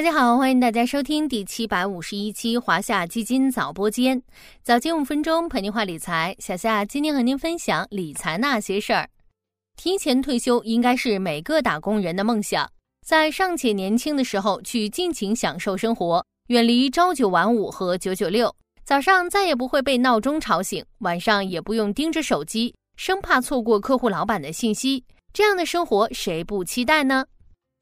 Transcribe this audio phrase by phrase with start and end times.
[0.00, 4.22] 大家好，欢迎大家收听第七百五十一期华夏基金早播间，
[4.62, 6.34] 早间五分钟陪您话理财。
[6.38, 9.10] 小夏今天和您分享理财那些事儿。
[9.76, 12.66] 提前退休应该是每个打工人的梦想，
[13.06, 18.56] 在尚且年轻的时候去尽情享受生活，远离朝九晚五和九九六，
[18.86, 25.04] 早上再也不会被闹钟吵醒，晚上也不用盯着手机，生怕错过客户、老板的信息，
[25.34, 27.26] 这样的生活谁不期待呢？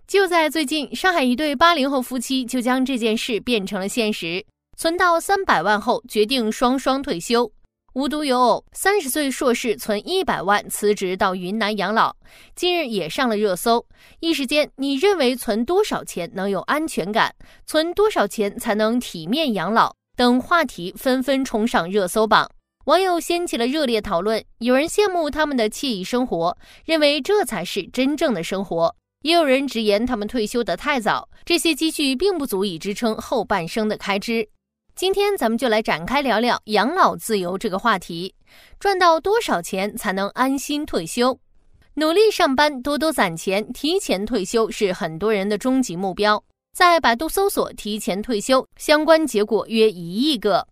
[0.09, 4.43] 就在最近，上海一对八零后夫妻就将这件事变成了现实。
[4.75, 7.53] 存到三百万后，决定双双退休。
[7.93, 12.17] 无独有偶，三十岁硕士存一百万辞职到云南养老，
[12.55, 13.85] 近日也上了热搜。
[14.21, 17.35] 一时间，你认为存多少钱能有安全感？
[17.67, 19.95] 存多少钱才能体面养老？
[20.17, 22.51] 等话题纷纷冲上热搜榜，
[22.87, 24.43] 网友掀起了热烈讨论。
[24.61, 26.57] 有人羡慕他们的惬意生活，
[26.87, 28.97] 认为这才是真正的生活。
[29.23, 34.49] 也有人直言，他们退休得太早，这些积蓄并不足以支撑后半生的开支。
[34.95, 38.33] 今天咱们就来展开聊聊养老自由这个话题。
[38.79, 41.39] 赚到多少钱才能安心退休？
[41.95, 46.43] 努力上班，多多攒钱，提前退休是很多人的终极目标。
[46.77, 50.67] 在百度搜索“提前退休”，相关结果约一亿个。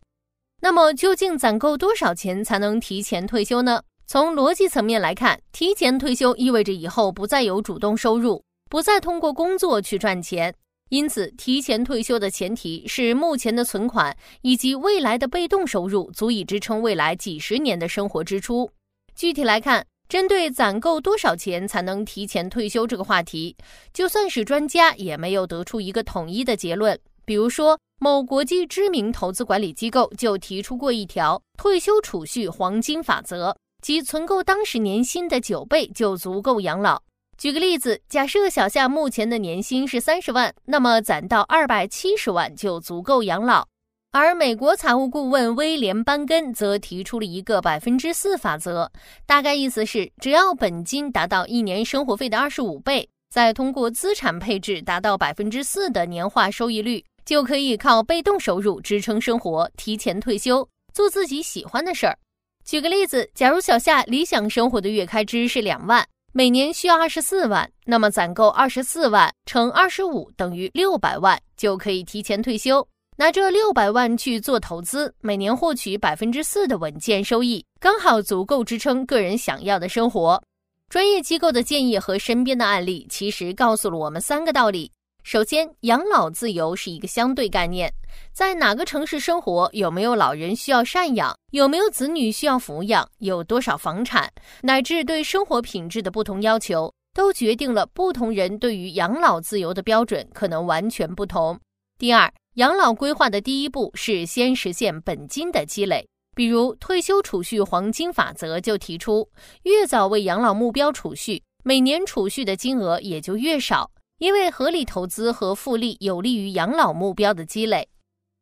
[0.60, 3.82] 那么，究竟攒够多少钱才能提前退休呢？
[4.08, 8.40] 从逻辑层面来看，提前退休意味着以后不再有主动收入，
[8.70, 10.54] 不再通过工作去赚钱。
[10.90, 18.70] 因此，提前退休的前提是目前的存款以及未来的被动收入足以支撑未来几十年的生活支出。
[19.16, 23.56] 具体来看，针对攒够多少钱才能提前退休这个话题，
[23.92, 26.96] 就算是专家也没有得出一个统一的结论。
[27.24, 33.56] 比如说，某国际知名投资管理机构就提出过一条退休储蓄黄金法则。
[33.86, 37.00] 即存够当时年薪的九倍就足够养老。
[37.38, 43.64] 举个例子，假设小夏目前的年薪是三十万，那么攒到二百七十万就足够养老。
[44.10, 48.90] 而美国财务顾问威廉班根则提出了一个百分之四法则，
[49.24, 62.18] 大概意思是，只要本金达到一年生活费的二十五倍，再通过资产配置达到百分之四的年化收益率，就可以靠被动收入支撑生活，提前退休，做自己喜欢的事儿。
[62.66, 72.84] 举个例子，假如小夏理想生活的月开支是两万，每年需要二十四万，那么攒够二十四万乘二十五等于六百万，就可以提前退休。
[73.16, 80.42] 拿这六百万去做投资，每年获取百分之四的稳健收益，刚好足够支撑个人想要的生活。
[80.88, 84.90] 专业机构的建议和身边的案例，其实告诉了我们三个道理。
[85.26, 87.92] 首先，养老自由是一个相对概念，
[88.32, 94.32] 在哪个城市生活，有没有老人需要赡养，有没有子女需要抚养，有多少房产，
[94.62, 101.58] 乃至对生活品质的不同要求，都决定了不同人对于养老自由的标准可能完全不同。
[101.98, 109.28] 第二，养老规划的第一步是先实现本金的积累，比如退休储蓄黄金法则就提出，
[109.64, 113.90] 越早为养老目标储蓄，每年储蓄的金额也就越少。
[114.18, 117.86] 因为合理投资和复利有利于养老目标的积累。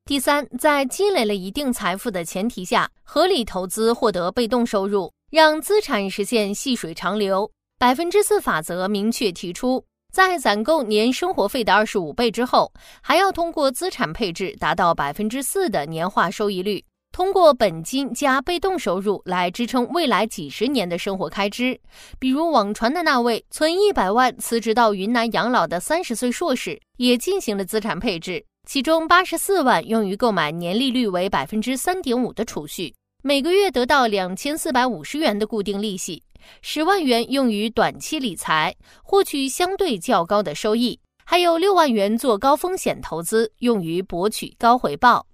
[0.05, 7.51] 第三，在积累了一定财富的前提下，合理投资获得被动收入，让资产实现细水长流。
[7.77, 16.85] 百分之四法则明确提出，在攒够年生活费的二十五倍之后，还要通过资产配置达到百分之四的年化收益率。
[17.15, 21.81] 通过本金加被动收入来支撑未来几十年的生活开支，
[22.19, 32.93] 比如网传的那位存一百万辞职到云南养老的三十岁硕士，也进行了资产配置，其中八十四万用于购买年利率为百分之三点五的储蓄，
[33.23, 36.21] 每个月得到两千四百五十元的固定利息；
[36.63, 38.75] 十万元用于短期理财，
[39.05, 45.25] 获取相对较高的收益；还有六万元做高风险投资，用于博取高回报。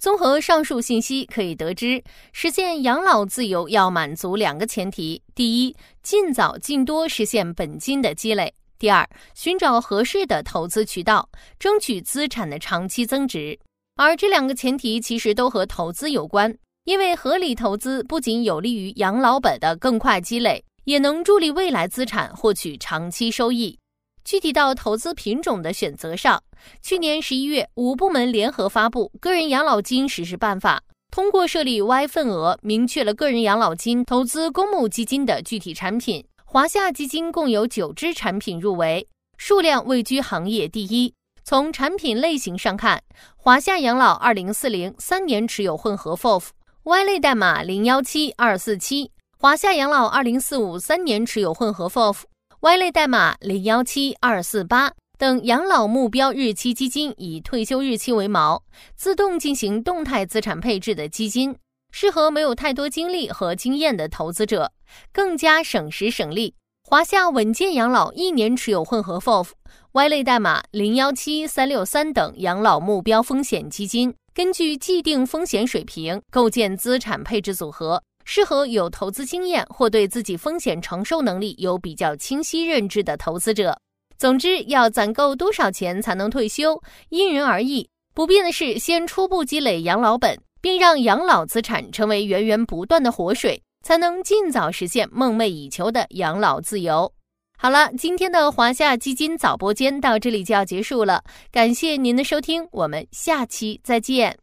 [0.00, 2.02] 综合上述信息，可以得知，
[2.32, 8.48] 实现养老自由要满足两个前提：第一，尽早尽多实现本金的积累；
[8.78, 11.28] 第二，寻找合适的投资渠道，
[11.58, 13.58] 争取资产的长期增值。
[13.96, 23.78] 而这两个前提其实都和投资有关，因为合理投资不仅有利于养老本的更快积累，也能助力未来资产获取长期收益。
[24.24, 26.42] 具体到投资品种的选择上，
[26.82, 36.24] 去年十一月，五部门联合发布《个人养老金实施办法》，通过设立 Y 份额，明确了个人养老金投资公募基金的具体产品。
[36.44, 39.06] 华夏基金共有九只产品入围，
[39.38, 41.14] 数量位居行业第一。
[41.44, 43.02] 从产品类型上看，
[43.36, 52.22] 华夏养老二零四零三年持有混合 FOF，Y 类代码零幺七二四七；华夏养老二零四五三年持有混合 FOF。
[52.62, 58.60] Y 类代码零幺七二四八，等养老目标日期基金以退休日期为锚，
[58.94, 61.56] 自动进行动态资产配置的基金，
[61.90, 64.72] 适合没有太多精力和经验的投资者，
[65.10, 66.54] 更加省时省力。
[66.86, 69.52] 华夏稳健养老一年持有混合 FOF、
[69.92, 83.76] Y 类代码零幺七三六三等养老目标风险基金，根据既定风险水平构建资产配置组合，适合有投资经验或对自己风险承受能力有比较清晰认知的投资者。
[84.18, 87.84] 总之，要攒够多少钱才能退休，因人而异。
[88.14, 97.12] 不变的是，先初步积累养老本，并让养老资产成为源源不断的活水，才能尽早实现梦寐以求的养老自由。
[97.58, 104.38] 好了，今天的华夏基金早播间到这里就要结束了，感谢您的收听，我们下期再见。